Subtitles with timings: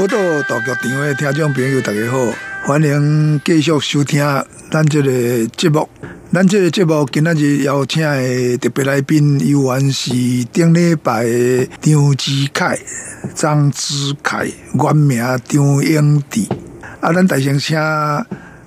[0.00, 0.16] 报道
[0.48, 2.32] 大剧场的听众朋友，大家好，
[2.64, 4.24] 欢迎继续收听
[4.70, 5.86] 咱这个节目。
[6.32, 10.10] 咱这个节目今仔日邀请的特别来宾，有原是
[10.54, 12.78] 顶礼拜的张志凯、
[13.34, 16.48] 张志凯，原名张英弟。
[17.02, 18.24] 啊，咱大先请迄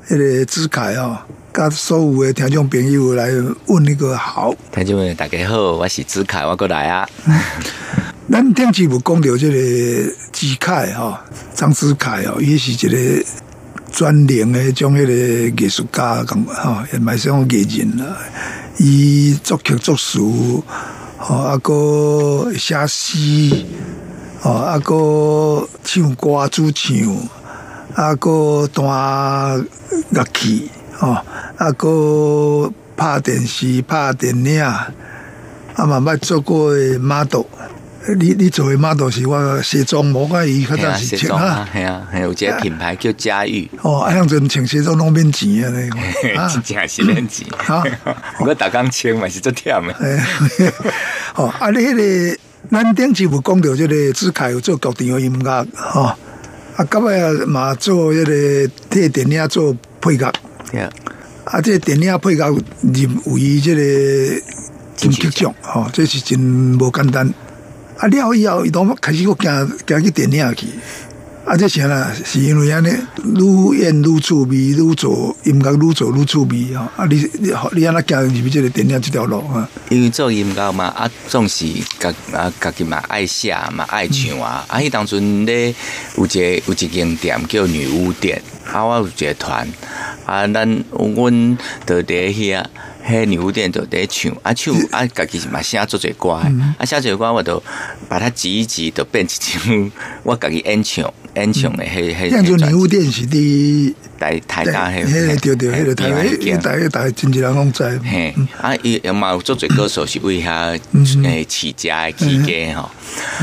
[0.09, 1.17] 个志凯哦，
[1.51, 3.31] 甲所有的听众朋友来
[3.65, 4.53] 问一个好。
[4.71, 7.09] 听众朋友大家好，我是志凯，我过来啊。
[8.31, 11.17] 咱顶次有讲到这个之凯吼，
[11.53, 13.25] 张之凯哦，伊是一个
[13.91, 18.17] 专业的种迄个艺术家咁吼，也卖是种艺人啦。
[18.77, 20.19] 伊作曲作词，
[21.17, 23.65] 吼啊个写诗，
[24.39, 26.95] 吼啊个唱歌主唱，
[27.93, 28.83] 啊个弹
[30.11, 31.17] 乐器，吼
[31.57, 37.43] 啊个拍电视、拍电影，啊嘛捌做过 model。
[38.17, 43.69] 你你做的 model 是我西装模，啊伊较早是穿啊，系啊，系有一个品牌叫佳玉。
[43.81, 45.89] 哦，啊，样阵穿西装拢免钱啊，咧，
[46.51, 47.47] 真正是免钱。
[47.67, 47.81] 啊，
[48.41, 49.93] 我打刚穿嘛是做忝的。
[51.35, 52.37] 哦，啊，你迄个
[52.69, 56.01] 咱顶次有讲到这个志凯有做剧场音乐，吼，
[56.75, 60.29] 啊，到尾嘛做迄个替电影做配角。
[61.45, 62.61] 啊，这电影配角入
[63.33, 64.41] 围这个
[64.97, 67.33] 金曲奖，吼，这是真无简单。
[67.97, 70.67] 啊了以后，伊都开始我行行去电影去，
[71.45, 72.11] 啊，这啥啦？
[72.25, 72.89] 是因为安尼
[73.35, 76.85] 愈演愈趣味，愈做音乐愈做愈趣味吼。
[76.95, 79.69] 啊，你你你安那行入去即个电影即条路啊？
[79.89, 81.67] 因为做音乐嘛，啊，总是
[81.99, 84.65] 家啊家己嘛爱写嘛爱唱啊。
[84.67, 85.73] 啊，迄当阵咧
[86.17, 89.67] 有一个有一间店叫女巫店，啊，我有一个团，
[90.25, 92.65] 啊，咱阮伫伫遐。
[93.05, 97.61] 嘿，女巫店就伫唱，啊唱 啊，家己是嘛写做侪歌，啊写侪歌我都
[98.07, 99.91] 把它挤一挤，都变成
[100.23, 102.29] 我家己演唱演唱的迄迄。
[102.29, 105.03] 像做女巫店是伫台台大嘿，
[105.41, 107.99] 对对，迄个台湾台湾台经纪人拢在。
[107.99, 110.79] 嘿，啊伊嘛有做最歌手是为遐
[111.25, 112.89] 诶起家起家吼，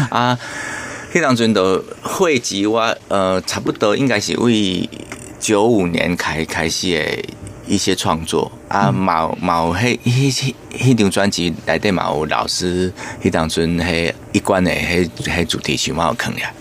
[0.08, 0.38] 啊，
[1.12, 4.88] 迄当阵都汇集我呃差不多应该是为
[5.38, 7.22] 九五年开开始诶。
[7.70, 12.92] 一些创作啊，某某迄迄迄张专辑内底嘛有老师
[13.22, 16.52] 迄当阵迄一贯的迄迄主题曲嘛有坑呀，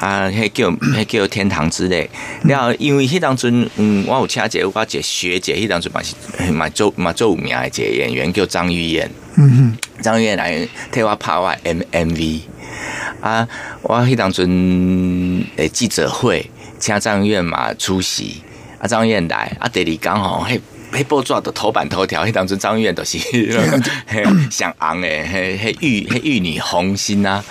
[0.00, 2.10] 啊，迄叫迄叫天堂之泪。
[2.42, 6.16] 然后因为迄当阵，嗯，我有请一个我一个学姐，迄当阵嘛是
[6.50, 12.40] 嘛做嘛做有名的一个演员叫张玉燕，嗯哼，张玉燕来替我拍我 M M V，
[13.20, 13.46] 啊，
[13.82, 16.50] 我迄当阵诶记者会
[16.80, 18.42] 请张玉燕嘛出席。
[18.78, 20.60] 啊，张燕来啊，第二讲吼，迄
[20.92, 23.18] 迄报纸的头版头条，迄当初张燕都是
[24.50, 27.44] 上红诶，迄迄玉迄玉女红心啊，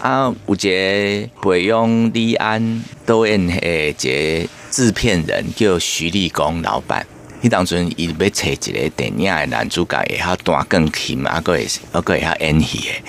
[0.00, 7.04] 啊，有一个培养李安导演诶，一个制片人叫徐立功老板。
[7.40, 13.02] 迄当阵，伊要找一个电影的男主角，会晓弹钢琴，啊，个会，啊，个会晓演戏诶。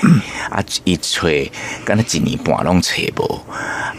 [0.51, 1.21] 啊，伊找，
[1.83, 3.41] 敢若一年半拢找无。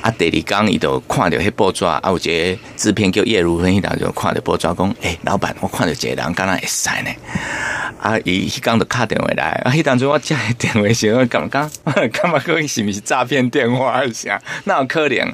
[0.02, 2.20] 啊，第二工伊就看着迄报纸，啊，有一
[2.54, 7.10] 个制片叫叶如芬，迄当就看着报纸讲，诶，老板，我看着一个人，敢若会使呢。
[8.00, 14.40] 啊，伊迄工就敲电话来，啊，迄当阵我接电话时，我感觉，感觉讲是毋是诈骗电话还是啥？
[14.64, 15.32] 那有可能。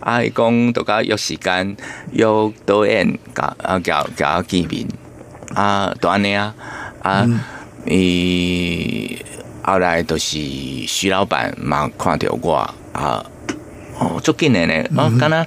[0.00, 1.76] 啊，伊讲都甲约时间，
[2.12, 2.24] 约
[2.64, 3.78] 导演，甲啊
[4.16, 4.86] 交交见面，
[5.54, 6.54] 啊，都安尼啊，
[7.02, 7.26] 啊，
[7.86, 9.18] 伊
[9.62, 10.38] 后来都是
[10.86, 12.56] 徐老板嘛看着我
[12.92, 13.24] 啊，
[13.98, 15.46] 哦，足紧的呢，哦，敢若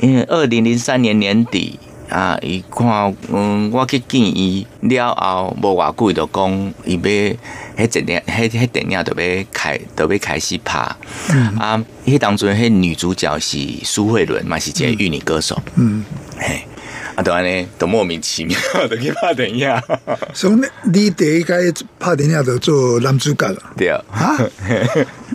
[0.00, 1.78] 因为二零零三年年底。
[2.10, 2.36] 啊！
[2.42, 10.80] 伊看，嗯，我去见伊了后，无偌久就讲，伊要迄一年，迄迄电影就要开，就要开始拍。
[11.56, 15.56] 啊，迄当中迄女主角是苏慧伦嘛，是一个玉女歌手。
[15.76, 16.04] 嗯，
[16.36, 16.64] 嘿，
[17.20, 18.58] 啊，都安尼都莫名其妙
[18.88, 19.68] 的去拍电影，
[20.32, 21.52] 所以你第一届
[21.98, 23.62] 拍电影就做男主角了？
[23.76, 24.38] 对， 啊，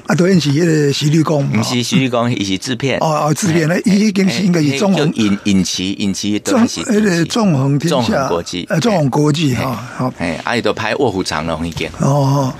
[0.07, 5.11] 啊，导演是迄个徐立功，不是徐立功，伊是制片，哦哦，制片呢，伊已经是应该是纵横。
[5.13, 8.27] 引引旗引旗，纵迄个纵横天下。
[8.27, 12.51] 国际，呃，纵横国际哈，好，哎，啊，伊都拍卧虎藏龙一件，哦，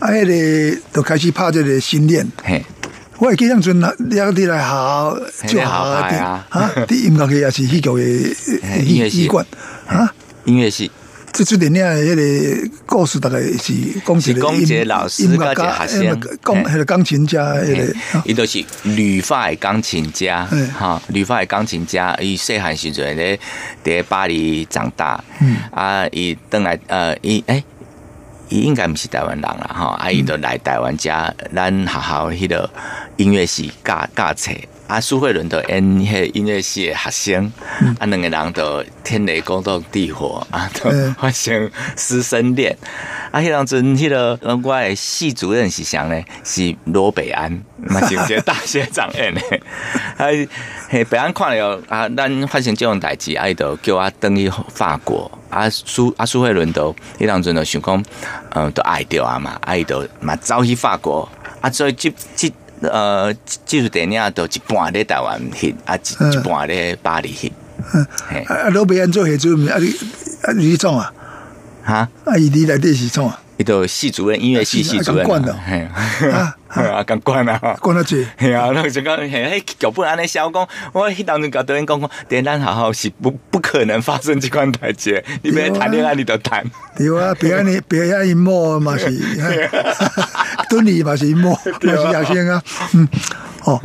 [0.00, 0.26] 啊，迄
[0.74, 2.64] 个都开始拍这个新恋，嘿。
[3.18, 5.16] 我会记当阵啊，两个来好
[5.46, 6.46] 就好啊！
[6.50, 9.46] 啊，啲音乐剧也是戏剧嘅音乐戏馆
[9.86, 10.12] 啊，
[10.44, 10.90] 音乐系。
[11.32, 13.72] 这出电影迄个故事大概是
[14.06, 17.94] 讲是讲杰老师个学生，讲迄个钢琴家，迄个
[18.24, 20.46] 伊都是旅发的钢琴家，
[20.78, 23.36] 哈，旅发的钢琴家，伊细汉时阵咧
[23.82, 25.22] 在巴黎长大，
[25.72, 27.64] 啊，伊登来呃，伊诶。
[28.54, 29.86] 伊应该毋是台湾人啦，吼！
[29.88, 31.10] 啊，伊就来台湾遮，
[31.52, 32.70] 咱学校迄个
[33.16, 34.52] 音乐系教教册，
[34.86, 37.52] 啊，苏慧伦就演迄音乐系的学生，
[37.98, 40.88] 啊，两个人就天雷勾动地火，啊，都
[41.20, 42.78] 发生师生恋。
[43.32, 46.22] 啊，迄当阵迄个我的系主任是谁呢？
[46.44, 49.40] 是罗北安，嘛是一个大学长演的。
[50.16, 50.26] 啊，
[50.88, 55.28] 嘿，北安看了啊，咱发生这种代志，啊，伊就叫我等于法国。
[55.54, 58.04] 啊苏啊苏慧伦都迄当阵就想讲，
[58.50, 61.28] 嗯，都爱着啊嘛，爱着嘛走去法国，
[61.60, 63.32] 啊，所以即即呃，
[63.64, 67.50] 即部电影都一半咧台湾翕，啊一一半咧巴黎翕。
[68.46, 69.90] 啊，老别安做戏做啊你
[70.42, 71.12] 啊你创啊？
[71.84, 72.08] 哈？
[72.24, 73.40] 啊伊你来底是创啊？
[73.56, 75.24] 伊都系主任，音乐系系主任。
[75.26, 75.52] 管的，
[76.32, 78.16] 啊， 啊，敢管啊，管得住。
[78.38, 86.64] 系啊，那就讲，嘿，脚本安尼写讲，我迄当阵甲导演讲讲，电单好好是不不可能发生这款台阶， 你别谈恋爱，你都谈。
[86.96, 89.06] 对啊， 别安尼，别安尼摸嘛是，
[90.68, 92.62] 蹲你嘛是摸，嘛是亚先啊，
[92.94, 93.08] 嗯，
[93.64, 93.80] 哦。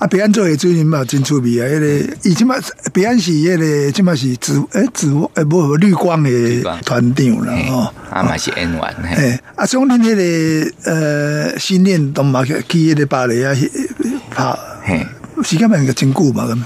[0.00, 1.66] 啊，别安做诶，最近嘛真出名啊！
[1.68, 2.54] 迄个伊即嘛，
[2.90, 8.80] 别安是迄个，即嘛是紫诶紫诶，无绿光诶团长啦，吼，啊嘛是演员
[9.14, 9.38] 诶。
[9.56, 13.54] 啊，像恁迄个呃，新练动嘛去迄个巴黎啊，
[14.30, 15.06] 拍，嘿，
[15.42, 16.58] 时间蛮个真久嘛，咁。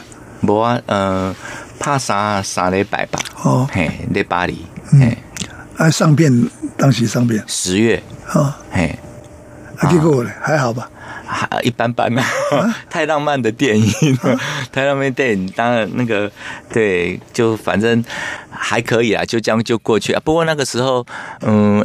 [0.47, 1.35] 无啊，呃，
[1.81, 3.19] 拍三三礼拜吧。
[3.43, 5.19] 哦，嘿，在巴黎，嘿，
[5.77, 6.33] 啊，上片
[6.77, 8.01] 当时上片十月，
[8.33, 8.97] 哦，嘿，
[9.79, 10.89] 啊，结果咧还好吧。
[11.35, 12.25] 还一般般啦，
[12.89, 13.93] 太浪漫的电影，
[14.71, 16.31] 太浪漫的电影，当然那个
[16.73, 18.03] 对，就反正
[18.51, 20.21] 还可以啊，就这样就过去啊。
[20.25, 21.05] 不过那个时候，
[21.41, 21.85] 嗯，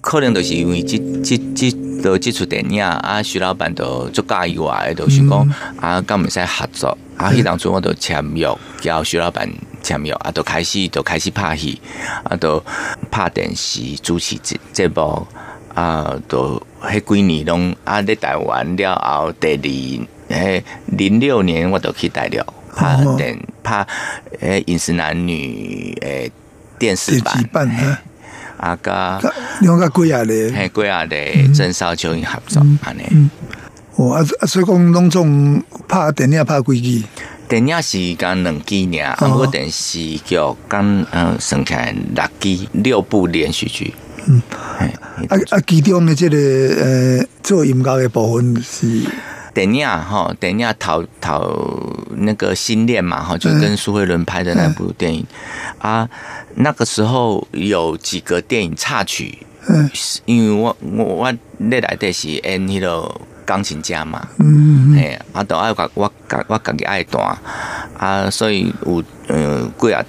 [0.00, 1.70] 可能都是因为这这这
[2.02, 7.30] 都接触电影啊，徐老板都做介意外，都是讲啊，跟唔使合作啊。
[7.30, 9.48] 迄当初我都签约，叫徐老板
[9.84, 11.80] 签约啊，都开始都开始拍戏
[12.24, 12.60] 啊，都
[13.08, 15.24] 拍电视主持这这部。
[15.72, 19.48] 啊，都迄几年拢啊，咧台湾了后，第
[20.28, 22.38] 二诶零六年我都去大陆
[22.74, 23.86] 拍电拍
[24.40, 26.30] 诶饮食男女诶
[26.78, 27.70] 电视版，
[28.56, 33.30] 啊个两个贵啊咧，嘿贵啊咧，郑少秋因合作安尼。
[33.96, 37.06] 哦啊啊，所以讲拢总拍电影拍几支？
[37.48, 40.36] 电影是讲两支尔，啊我电视剧
[40.68, 43.92] 讲嗯，算起来六支六部连续剧。
[44.26, 44.42] 嗯，
[45.28, 46.36] 啊啊，其中的这个
[46.82, 49.02] 呃，做音乐的部分是？
[49.52, 51.52] 电影哈，电影讨讨
[52.16, 55.26] 那个新恋嘛哈，就跟苏慧伦拍的那部电影。
[55.78, 56.08] 啊，
[56.54, 59.36] 那个时候有几个电影插曲，
[59.66, 59.90] 嗯，
[60.24, 63.12] 因为我我我那来的是演那个
[63.44, 66.12] 钢琴家嘛，嗯，哎，啊，都爱我我
[66.46, 67.36] 我自己爱弹
[67.98, 70.04] 啊，所以有呃几啊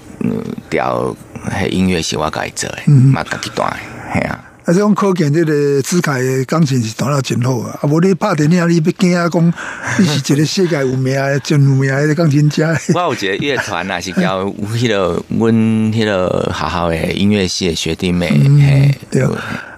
[0.69, 1.15] 条
[1.59, 3.75] 系音乐是我自己做的，嘛自己弹。
[4.13, 7.79] 系啊，啊，这种可见这个志凯的钢琴是弹了真好啊！
[7.81, 9.53] 啊，无你拍电影，你别惊啊，讲
[9.97, 12.77] 你是一个世界有名、真有名的钢琴家。
[12.93, 18.29] 我有一个乐团啊，是叫迄个阮迄个学校的音乐系的学弟妹。
[18.29, 19.31] 嘿，对啊。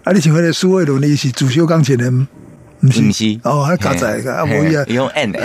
[0.04, 2.12] 啊，你像迄个苏慧伦，你是主修钢琴的，
[2.82, 3.40] 毋是？
[3.44, 5.40] 哦，还加载个啊，无伊啊，用 N 的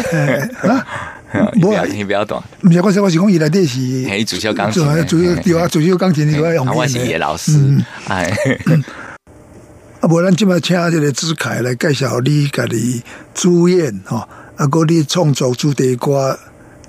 [0.63, 0.87] 啊。
[1.61, 2.43] 不要，你不要懂。
[2.63, 6.67] 唔是，我是我是讲，伊来底是嘿主修钢琴，主修对啊，主修钢琴你个用。
[6.75, 7.53] 我是叶老师，
[8.07, 8.33] 哎。
[10.01, 13.03] 啊，无咱今麦请这个志凯来介绍你家己
[13.35, 14.19] 主演吼，
[14.57, 16.39] 啊，个你创作主题歌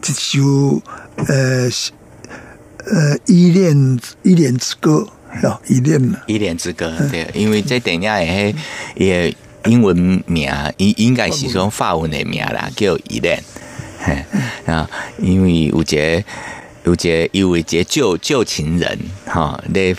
[0.08, 0.81] 一首
[1.27, 1.67] 呃
[2.86, 5.08] 呃依恋依恋之歌，
[5.41, 8.55] 哦，依恋依恋之歌，对，因为这电影也
[8.96, 13.43] 也英文名，应应该是种法文的名啦，叫依恋。
[14.65, 16.24] 啊，因为有一个
[16.84, 19.96] 有杰有一杰旧旧情人哈，咧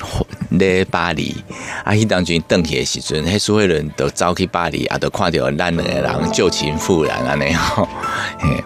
[0.50, 1.36] 咧巴黎，
[1.84, 7.86] 啊，迄当阵邓起的时阵，迄苏慧伦都走去巴黎，啊，都看到咱两个人旧情复燃安尼吼。
[8.40, 8.64] 嘿，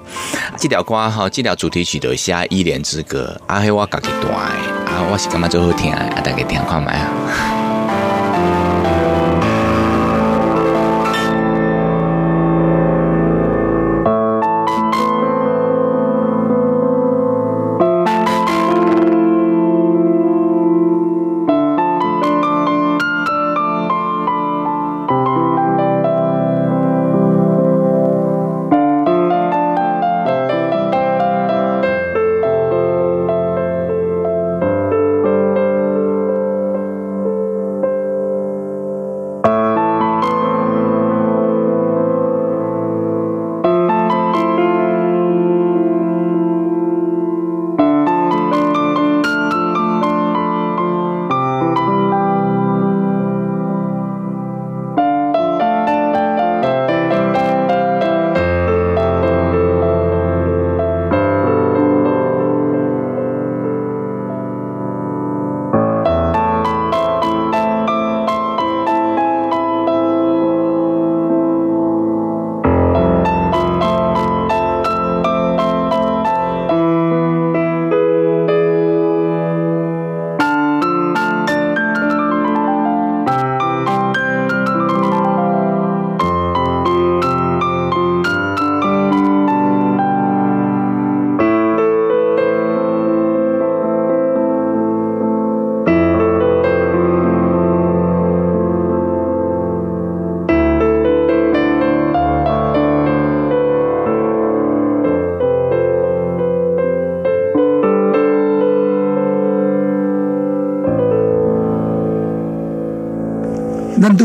[0.56, 7.63] 这条歌吼，这条主题曲就写《依恋之歌》，啊，迄我家己弹的，啊，我是感觉最好听的，啊，大家听看卖啊。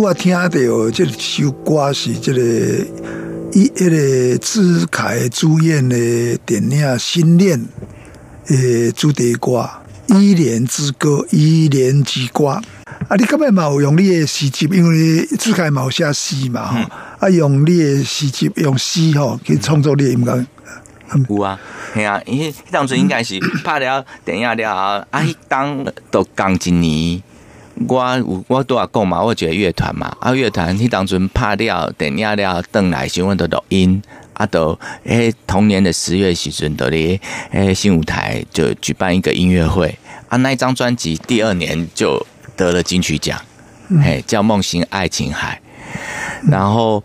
[0.09, 2.41] 咱拄啊听到这首歌是这个
[3.53, 5.95] 一一个志凯主演的
[6.45, 7.59] 电影《新恋》
[8.47, 9.69] 诶主题歌
[10.19, 12.63] 《依恋之歌》《依恋之歌》啊，
[13.17, 16.79] 你根本嘛有用你的诗集，因为志凯冇写诗嘛，吼、
[17.19, 20.45] 啊用你的诗集用诗吼去创作你的音乐。
[21.27, 21.59] 有啊，
[21.93, 27.21] 系啊，因为当初应该是拍了电影了后，啊，迄当都刚一年。
[27.87, 34.01] 我有我拄啊讲嘛，我一个乐团嘛，啊乐团迄当阵拍了电影了，转来时阮都录音，
[34.33, 37.19] 啊都诶同年的十月时阵，都咧
[37.51, 42.25] 诶新舞台就举办一个音乐会，啊那一张专辑第二年就
[42.57, 43.39] 得了金曲奖，
[44.03, 45.61] 嘿叫《梦醒爱情海》，
[46.51, 47.01] 然后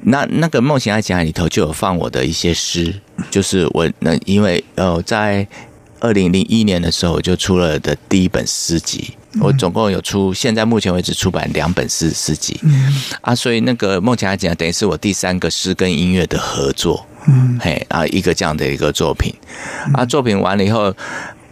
[0.00, 5.46] 那那个《梦醒爱情海》里头就有放我的一些诗，就是我那因为呃在
[6.00, 9.14] 二零零一年的时候我就出了的第一本诗集。
[9.40, 12.58] 我总共有出，现在目前为止出版两本诗诗集，
[13.20, 19.34] 啊，所以那个梦想爱情等于是我第三个诗跟音乐的合作，嗯，嘿，啊，一个这样的一个作品，
[19.94, 20.94] 啊，作品完了以后，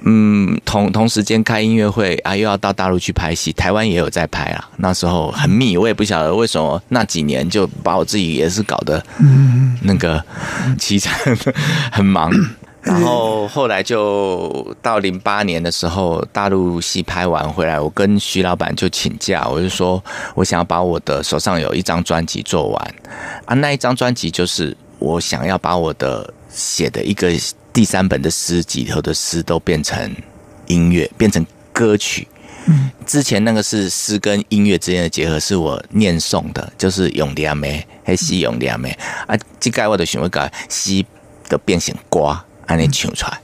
[0.06, 10.22] 嗯，同同时间开音乐会啊，又要到大陆去拍戏，台湾也有在拍啊，那时候很密，我也不晓得为什么那几年就把我自己也是搞得，嗯，那个
[10.78, 11.14] 凄惨，
[11.92, 12.30] 很忙。
[12.84, 20.02] 然后后来就到零八年的时候，大陆戏拍完回来，我跟徐老板就请假，我就说
[20.34, 22.94] 我想要把我的手上有一张专辑做完
[23.46, 27.32] 啊，那一张专辑就是我想要把我的写的一个
[27.72, 30.14] 第三本的诗集头的诗都变成
[30.66, 32.28] 音乐，变成歌曲。
[32.66, 38.90] 嗯，之前那个是诗跟音乐之间的结合，是我念诵的，就是用两枚，还是用两枚
[39.26, 39.34] 啊？
[39.58, 41.02] 这盖我的想要改诗
[41.48, 42.38] 的变成歌。
[42.66, 43.40] 安尼唱出来，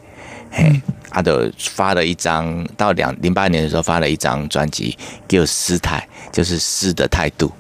[0.51, 4.97] 嘿，阿德发了一张，到两零八年的时候发了一张专辑，
[5.29, 7.53] 叫《诗态》，就是诗的态度。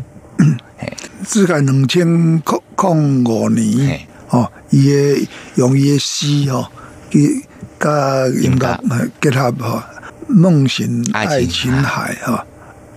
[0.79, 0.93] 嘿，
[1.25, 2.43] 自概两千零
[2.76, 6.67] 零五年，哦，伊个用伊个诗哦，
[7.11, 7.45] 去
[7.79, 7.88] 甲
[8.29, 8.81] 音乐
[9.21, 9.90] 结合哈，
[10.29, 12.14] 梦醒爱情海。
[12.23, 12.47] 哈，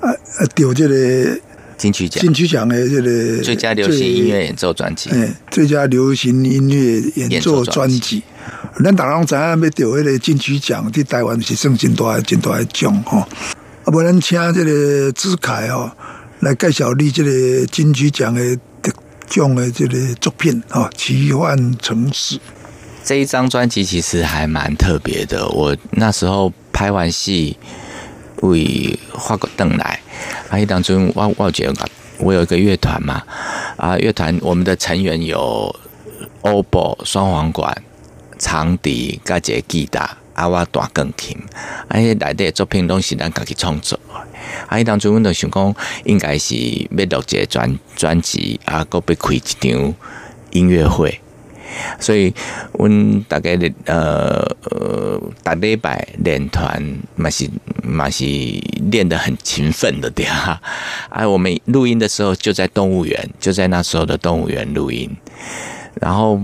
[0.02, 1.40] 啊啊，丢这个
[1.78, 8.24] 金曲奖，金曲奖的这个最佳流行音乐演奏专辑，哎，最佳流行音乐演奏专辑。
[8.84, 13.20] 咱大人知影要得迄个金曲奖，伫台湾是算真大、真大奖吼。
[13.20, 13.28] 啊，
[13.92, 15.92] 无咱请这个志凯哦
[16.40, 18.42] 来介绍你这个金曲奖的
[18.82, 18.92] 得
[19.28, 22.36] 奖的这个作品哦，《奇幻城市》
[23.04, 25.48] 这一张专辑其实还蛮特别的。
[25.50, 27.58] 我那时候拍完戏，
[28.42, 30.00] 为画个凳来，
[30.50, 31.90] 啊，当中我我觉得
[32.20, 33.24] 我有一个乐团嘛，
[33.78, 35.76] 啊，乐团我们的成员有
[36.42, 37.76] OBO 双簧管。
[38.40, 41.38] 长笛、加一个吉他，啊，我大钢琴，
[41.88, 44.20] 啊，迄内底的作品拢是咱家己创作的。
[44.68, 49.94] 啊，迄当初阮就想讲，应该是要录一个专专辑，啊，搁要开一场
[50.52, 51.18] 音乐会。
[52.02, 52.34] 所以，
[52.74, 56.84] 阮大概呃呃，逐礼拜练团
[57.16, 57.50] 嘛是
[57.84, 58.26] 嘛是
[58.92, 60.60] 练得很勤奋的对啊。
[61.10, 65.10] 哎，我们录音的时候就在动物园，就在那时候的动物园录音。
[66.02, 66.40] 然后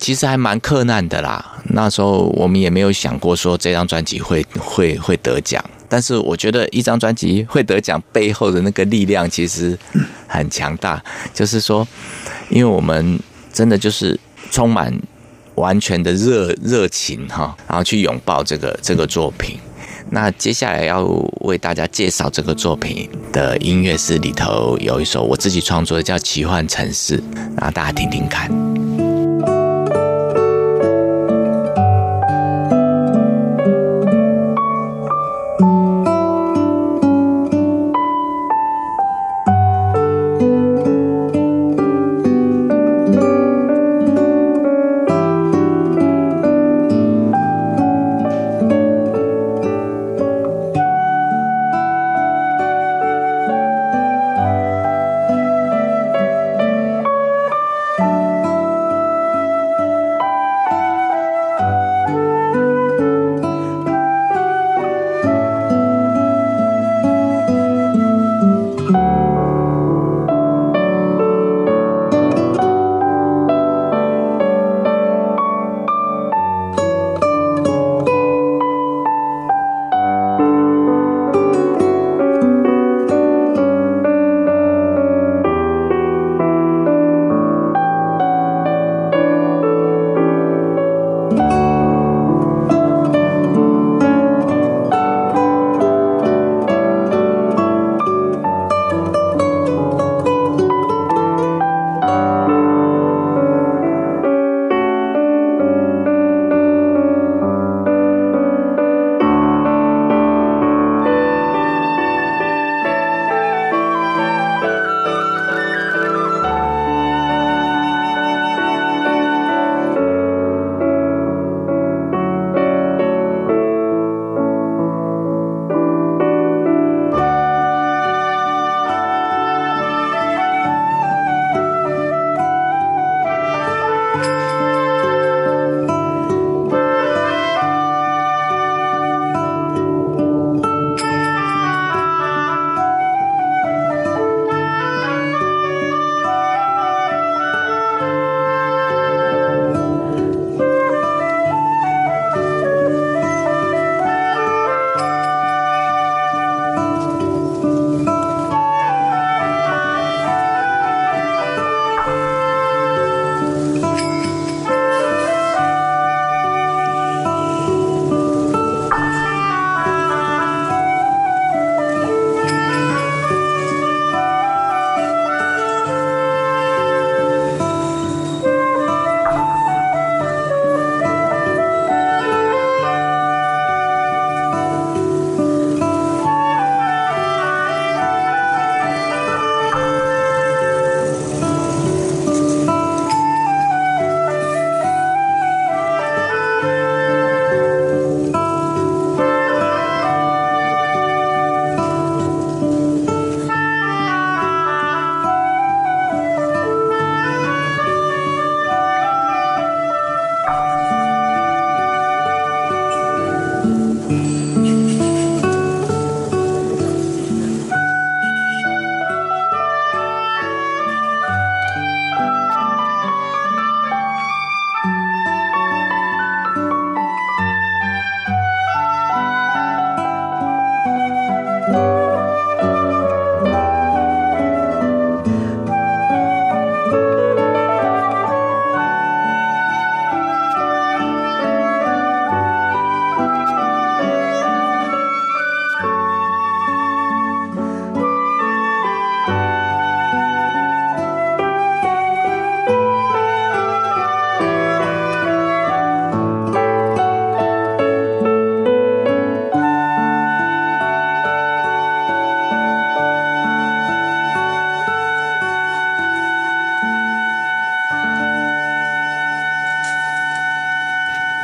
[0.00, 1.62] 其实还蛮困难的啦。
[1.66, 5.64] 那时候我们也没有想过说这张专辑会会会得奖。
[5.88, 9.78] 但是我觉得一张专辑会得奖背后的那个力量其实
[10.26, 11.02] 很强大。
[11.32, 11.86] 就是说，
[12.48, 13.18] 因为我们
[13.52, 14.18] 真的就是
[14.50, 14.92] 充满
[15.54, 19.58] 完全的热热情哈，然后去拥抱这个这个作品。
[20.10, 21.04] 那接下来要
[21.40, 27.18] 为大家介绍这个作品的音乐是里头有一首我自己创作的叫《奇幻城市》，
[27.56, 28.69] 然后大家听听看。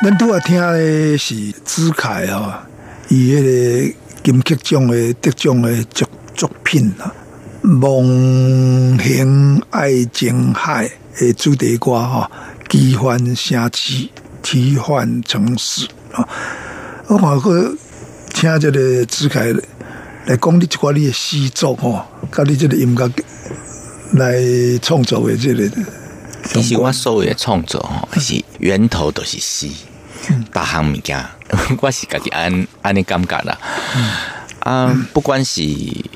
[0.02, 2.68] 咱拄啊听的是子凯啊，
[3.08, 7.12] 伊迄个金曲奖的得奖的作作品啊，
[7.66, 10.86] 《梦行爱情海》
[11.18, 12.30] 的主题歌哈，
[12.68, 14.08] 奇幻城市，
[14.42, 16.28] 奇幻城市啊。
[17.08, 17.58] 我看过
[18.34, 19.46] 听这个子凯
[20.26, 23.10] 来讲你一寡你的诗作吼，甲你这个音乐
[24.12, 25.70] 来创作的这个。
[26.52, 29.68] 其实我所有的创作吼，是源头都是诗。
[30.52, 31.24] 大项物件，
[31.80, 33.58] 我是家己安安尼感觉啦。
[34.60, 35.62] 啊，不管是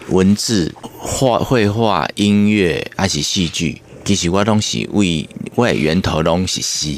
[0.08, 6.96] 文字、画、绘画、音乐，还是戏剧，其实我拢是为我的源头拢是诗。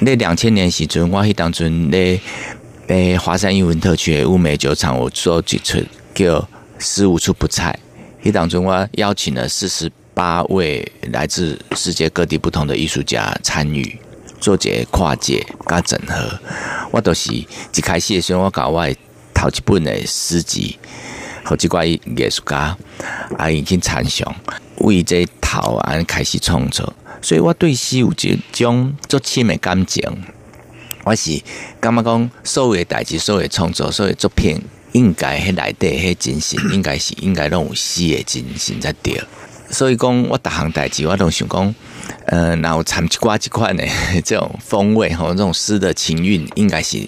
[0.00, 2.20] 那两千年时阵，我迄当阵咧，
[2.88, 5.78] 诶，华山英文特区的乌梅酒厂，我做一出
[6.14, 7.78] 叫诗无处不在。
[8.24, 13.98] 迄当中，我邀请了四十八位来自世界各地不同的艺术家参与。
[14.40, 16.40] 做一个跨界加整合，
[16.90, 18.88] 我都是一开始的时候，我搞我
[19.34, 20.78] 头一本的诗集，
[21.44, 22.74] 好几挂艺术家
[23.36, 24.34] 啊已经参详
[24.78, 30.02] 为这头安开始创作，所以我对诗有一种足深的感情。
[31.04, 31.38] 我是
[31.78, 34.58] 感觉讲所有的代志，所有创作，所有作品，
[34.92, 39.22] 应该迄内底迄精神，应该是应该拢有诗的精神才对。
[39.70, 41.74] 所以讲，我逐项代志，我都想讲。
[42.26, 43.82] 呃，然后产瓜几块呢？
[44.24, 46.98] 这种风味和这种诗的情韵，应该是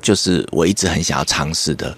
[0.00, 1.94] 就是我一直很想要尝试的。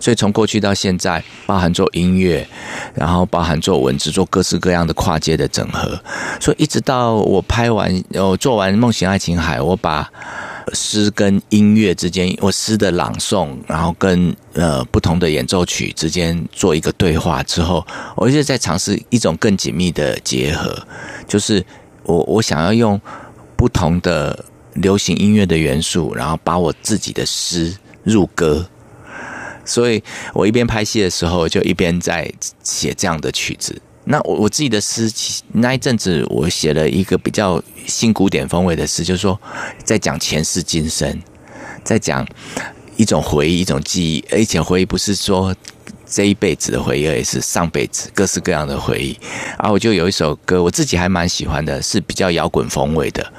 [0.00, 2.46] 所以从过去到现在，包含做音乐，
[2.94, 5.98] 然后包含做文字，做各式各样的跨界的整合。
[6.40, 10.08] 所以一直到我拍完，我做完《梦醒爱琴海》，我把
[10.72, 17.84] 诗跟音乐之间，我诗的朗诵，然后跟呃不同的演奏曲之间做一个对话之后，
[18.16, 20.86] 我一直在尝试一种更紧密的结合，
[21.26, 21.64] 就是。
[22.04, 23.00] 我我想要用
[23.56, 28.66] 不同的流行音乐的元素，然后把我自己的诗入歌，
[29.64, 32.30] 所以我一边拍戏的时候，就一边在
[32.62, 33.80] 写这样的曲子。
[34.04, 35.10] 那我我自己的诗，
[35.52, 39.40] 那一阵子我写了一个比较新古典风味的诗，就是说
[39.82, 41.22] 在讲前世今生，
[41.82, 42.26] 在讲
[42.96, 44.24] 一种回忆，一种记忆。
[44.30, 45.54] 而且回忆不是说。
[46.14, 49.18] 这一辈子的回忆也是上辈子各式各样的回忆
[49.58, 49.68] 啊！
[49.68, 53.32] 我就有一首歌，我自己还蛮喜欢的，是比较摇滚风味的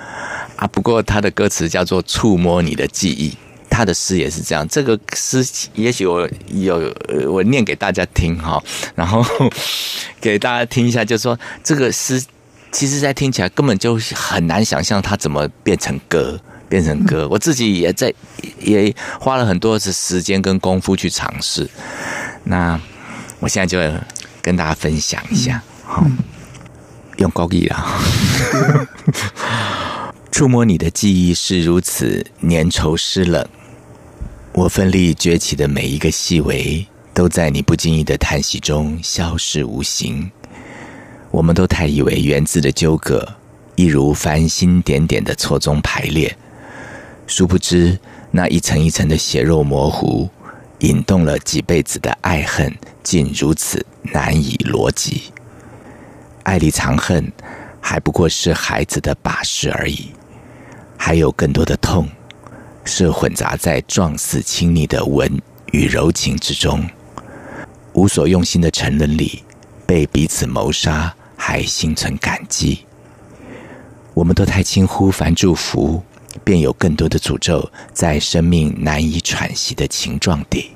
[0.57, 0.67] 啊。
[0.67, 3.33] 不过他的歌词叫做“触摸你的记忆”，
[3.71, 4.67] 他的诗也是这样。
[4.67, 6.93] 这个诗也许我有
[7.31, 8.61] 我念给大家听哈，
[8.93, 9.23] 然后
[10.19, 12.21] 给大家听一下，就说这个诗
[12.73, 17.25] 其实，在听起来根本就很难想象它怎么变成歌，变成歌。
[17.31, 18.13] 我自己也在
[18.59, 21.69] 也花了很多的时间跟功夫去尝试。
[22.45, 22.79] 那
[23.39, 23.77] 我现在就
[24.41, 26.05] 跟大家分享一下，好，
[27.17, 27.99] 用高义啦。
[30.31, 33.45] 触摸你的记忆是如此粘稠湿冷，
[34.53, 40.29] 我奋力崛起的每一个细微，都在你不经意的叹息中消逝无形。
[41.31, 43.27] 我们都太以为源自的纠葛，
[43.75, 46.37] 一如繁星点点的错综排列，
[47.27, 47.97] 殊不知
[48.29, 50.29] 那一层一层的血肉模糊。
[50.79, 55.31] 引动了几辈子的爱恨，竟如此难以逻辑。
[56.43, 57.31] 爱里藏恨，
[57.79, 60.11] 还不过是孩子的把式而已。
[60.97, 62.07] 还有更多的痛，
[62.83, 66.83] 是混杂在状似亲昵的吻与柔情之中。
[67.93, 69.43] 无所用心的沉沦里，
[69.85, 72.85] 被彼此谋杀，还心存感激。
[74.13, 76.03] 我们都太轻忽凡祝福。
[76.43, 80.71] 便有更多的诅咒，在生命难以喘息的情状底，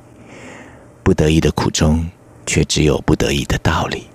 [1.04, 2.10] 不得已的苦衷，
[2.46, 4.06] 却只有不得已的道理。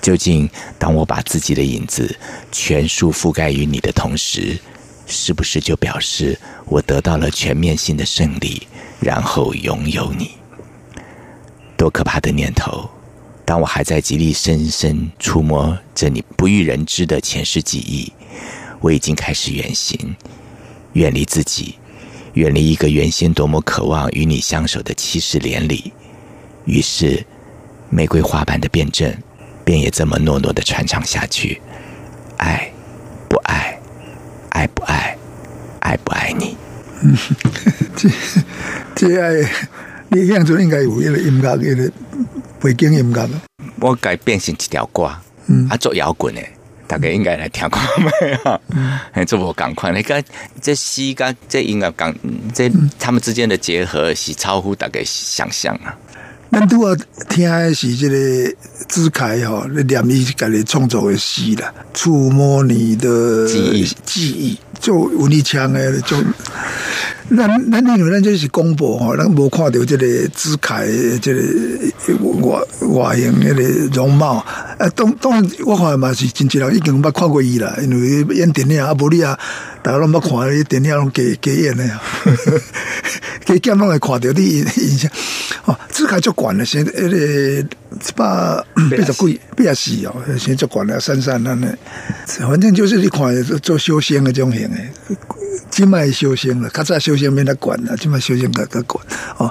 [0.00, 2.16] 究竟，当我把自己的影子
[2.50, 4.58] 全数覆盖于你的同时，
[5.06, 8.66] 是不是就表示我得到了全面性的胜利，
[8.98, 10.30] 然后拥有你？
[11.76, 12.88] 多可怕的念头！
[13.44, 18.12] 当我还在极力深深触摸着你不欲人知的前世记忆。
[18.80, 20.16] 我已经开始远行，
[20.94, 21.76] 远离自己，
[22.34, 25.92] 远离一个原先多么渴望与你相守的七十连理。
[26.64, 27.24] 于是，
[27.90, 29.14] 玫瑰花瓣的辩证，
[29.64, 31.60] 便也这么诺诺的传唱下去。
[32.38, 32.72] 爱，
[33.28, 33.78] 不爱，
[34.50, 35.16] 爱不爱，
[35.80, 36.56] 爱不爱你？
[37.02, 37.16] 嗯，
[37.96, 38.08] 这
[38.94, 39.50] 这爱，
[40.08, 41.92] 你样子应该有一个音乐，一个
[42.60, 43.28] 背景音乐。
[43.80, 45.10] 我改变成一条歌，
[45.46, 46.42] 嗯，啊，做摇滚的。
[46.90, 48.10] 大家应该来听看麦
[48.42, 48.60] 啊？
[49.12, 50.20] 哎，这我赶快，你看
[50.60, 52.12] 这西跟这音乐港，
[52.52, 55.96] 这他们之间的结合是超乎大家想象啊。
[56.50, 56.96] 咱拄啊
[57.28, 58.56] 听的是这个
[58.88, 66.16] 志凯吼，你念伊家己创作的诗啦，触摸你的记忆记忆，就有力腔的，就
[67.36, 70.86] 咱咱因为咱这是公布吼，咱无看到这个志凯
[71.22, 71.40] 这个
[72.42, 73.62] 外外形那个
[73.92, 74.44] 容貌。
[74.78, 79.38] 啊，当当然，我看嘛是真侪人已经捌看过伊啦，因为演电影啊，无你啊，
[79.82, 82.02] 大家拢捌看伊电影拢加加演的啊，
[83.44, 85.10] 加减拢会看到你印印象。
[85.66, 87.16] 哦，志凯足悬了，现在迄个
[87.60, 88.64] 一百八
[89.04, 91.78] 十几、八十四哦，现在足悬了，珊珊咱的，
[92.26, 94.78] 反正就是你看做修仙的这种型的。
[95.70, 99.04] 即卖修仙了，较早修仙免得管啦，即卖修仙较较管
[99.36, 99.46] 哦。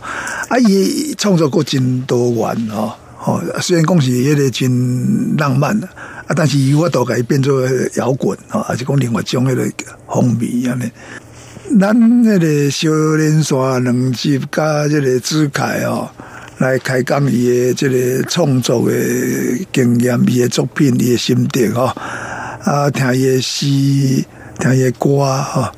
[0.49, 5.87] 啊，伊创作过真多元哦，哦，虽然讲是迄个真浪漫的
[6.27, 7.61] 啊，但是伊我都甲伊变做
[7.95, 9.65] 摇滚哦，还是讲另外一种迄个
[10.07, 10.91] 风味安尼。
[11.79, 16.09] 咱迄个小林山两集加即个志凯哦，
[16.57, 18.95] 来开讲伊的即个创作的
[19.71, 21.95] 经验，伊的作品，伊的心得哦，
[22.63, 23.67] 啊，听伊的诗，
[24.57, 25.69] 听伊的歌吼。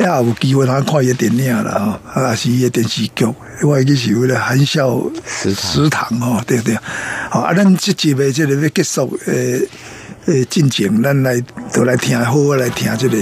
[0.00, 3.24] 也有机会通看伊电影啦，吼，啊是伊的电视剧，
[3.62, 6.76] 我会记是为了含笑食堂食堂吼，对对，
[7.30, 9.60] 好啊，咱即集的即个要结束诶
[10.26, 13.16] 诶进程，咱来都来听，好好来听即个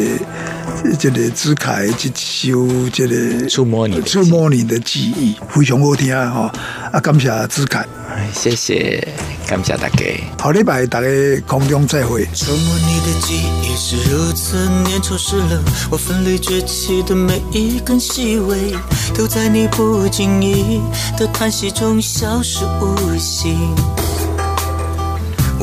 [0.99, 2.11] 即个子凯即
[2.53, 6.53] 首这个触摸你触摸你的记忆，非常好听哈，
[6.93, 9.07] 啊，感谢子凯，哎谢谢，
[9.47, 10.05] 感谢大家。
[10.39, 11.07] 好礼拜大家
[11.47, 12.27] 空中再会。
[12.35, 14.57] 触摸你的记忆是如此
[14.91, 18.75] 粘稠湿冷，我奋力崛起的每一根细微，
[19.17, 20.81] 都在你不经意
[21.19, 23.75] 的叹息中消失无形。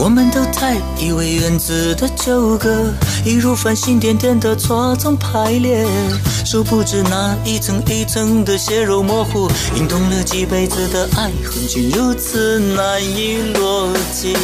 [0.03, 2.91] 我们都太以为原子的纠葛，
[3.23, 5.85] 一如繁星点点的错综排列，
[6.43, 14.35] 殊不知那一层一层的血肉模糊，映动了几辈子的爱恨，竟如此难以逻辑。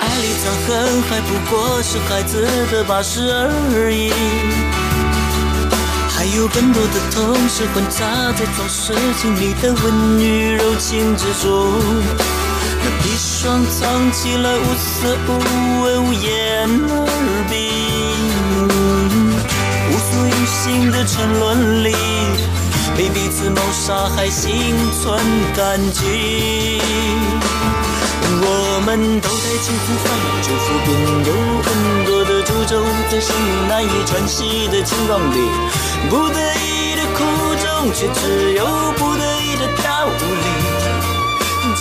[0.00, 4.10] 爱里藏恨，还不过是孩子的把式而已。
[6.08, 12.37] 还有更多的痛是混杂在总是经历的温与柔情之中。
[12.88, 15.30] 那砒霜藏起来无色无
[15.82, 16.90] 味无言而
[17.50, 17.52] 冰，
[19.90, 21.92] 无所有形的沉沦里，
[22.96, 25.20] 被彼此谋杀还心存
[25.54, 26.80] 感激。
[28.40, 30.08] 我们都在经历翻
[30.42, 30.88] 祝福，便
[31.26, 31.68] 有很
[32.06, 32.72] 多的诅咒，
[33.10, 35.36] 在生命难以喘息的情况里，
[36.08, 37.18] 不得已的苦
[37.60, 38.64] 衷，却只有
[38.96, 40.87] 不得已的道理。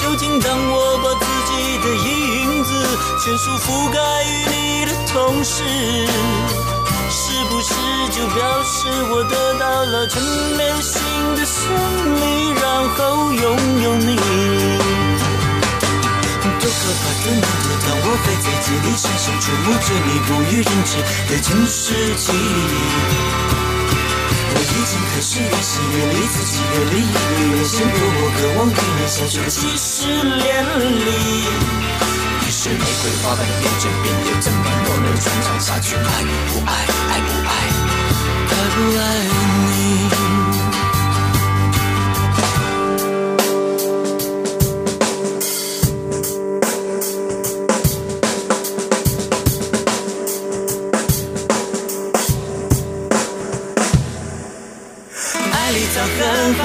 [0.07, 2.71] 究竟当我把自己的影子
[3.19, 5.65] 全数覆盖于你的同时，
[7.11, 7.73] 是不是
[8.15, 10.23] 就表示我得到了全
[10.55, 11.01] 面性
[11.35, 11.59] 的胜
[12.15, 14.15] 利，然后拥有你？
[16.57, 17.67] 多可怕的难度！
[17.85, 23.36] 当我还在极力伸手触摸着你不为人知的真实记忆。
[25.17, 27.17] 我已经开始越写越离自己越离一个
[27.57, 31.09] 越陷入我渴望与你相处的几十年里。
[32.45, 35.95] 于是玫瑰花瓣变成变又怎么能能传唱下去？
[35.95, 35.99] 爱
[36.53, 36.71] 不爱？
[37.09, 37.51] 爱不爱？
[38.47, 39.01] 爱不爱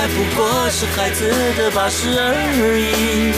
[0.08, 3.32] 不过是孩子的把式而已。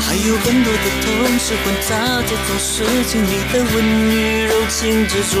[0.00, 1.06] 还有很多的痛
[1.38, 3.74] 是混杂在总是经历的温
[4.10, 5.38] 与柔情之中。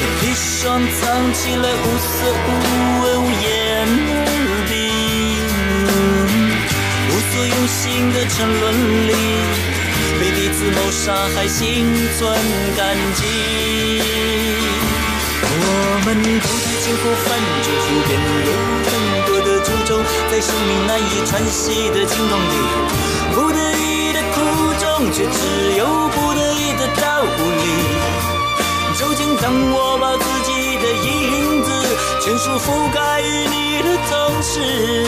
[0.00, 2.08] 那砒霜藏起来无色
[2.46, 2.48] 无
[3.02, 3.46] 味无言
[4.10, 4.72] 而冰，
[7.10, 7.78] 无所用心
[8.12, 8.62] 的沉沦
[9.06, 9.10] 里，
[10.18, 11.62] 被彼此谋杀还心
[12.18, 12.20] 存
[12.76, 12.80] 感
[13.14, 13.20] 激。
[15.40, 15.62] 我
[16.04, 16.08] 们
[16.88, 18.50] 都在经过翻着书，便有
[18.84, 18.90] 更
[19.26, 19.90] 多的诅咒，
[20.30, 22.52] 在生命难以喘息的情况里，
[23.34, 24.36] 不得已的苦
[24.80, 27.26] 衷，却只有不得已的道理。
[28.98, 31.68] 究竟当我把自己的影子
[32.20, 35.04] 全数覆盖于你的同时，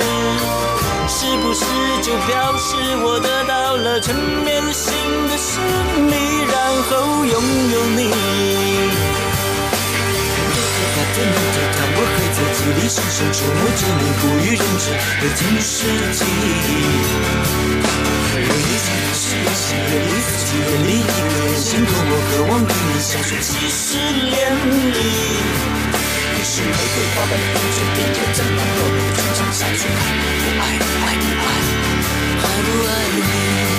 [1.08, 1.64] 是不是
[2.02, 4.92] 就表示我得到了全面性
[5.28, 5.62] 的胜
[6.08, 6.12] 利，
[6.46, 7.32] 然后拥
[7.72, 8.10] 有你？
[10.80, 11.56] 多可怕的难度！
[11.76, 14.84] 当我还在极力伸手触摸着你不为人知
[15.20, 15.84] 的真实
[16.16, 16.68] 记忆。
[18.32, 24.34] 我已经开始越写越离自己越离一个人陷入我渴望与你相处几十年
[24.90, 24.98] 里。
[26.32, 29.84] 你是玫瑰花瓣的一句点点，怎么落入全场下去？
[29.84, 30.24] 爱不
[30.60, 30.64] 爱？
[31.04, 31.48] 爱不爱？
[32.40, 33.69] 爱不爱你？